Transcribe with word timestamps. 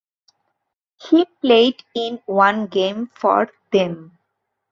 He 1.07 1.25
played 1.41 1.83
in 1.93 2.23
one 2.25 2.65
game 2.65 3.11
for 3.13 3.51
them. 3.71 4.17